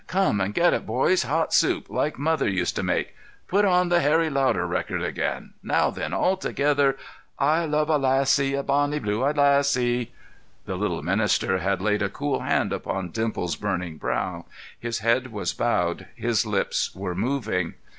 [0.07, 1.21] Come and get it, boys.
[1.21, 3.13] Hot soup—like mother used to make.
[3.47, 5.53] Put on the Harry Lauder record again.
[5.61, 6.97] Now then, all together:
[7.37, 10.11] "I love a lassie, a bonnie, blue eyed lassie."
[10.65, 14.45] The little minister had laid a cool hand upon Dimples's burning brow;
[14.79, 17.75] his head was bowed; his lips were moving.